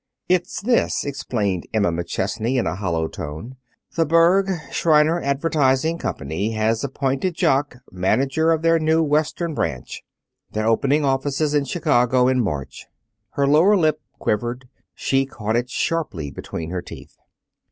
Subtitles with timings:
[0.27, 3.57] "It's this," explained Emma McChesney in a hollow tone:
[3.95, 10.01] "The Berg, Shriner Advertising Company has appointed Jock manager of their new Western branch.
[10.53, 12.87] They're opening offices in Chicago in March."
[13.33, 14.67] Her lower lip quivered.
[14.95, 17.15] She caught it sharply between her teeth.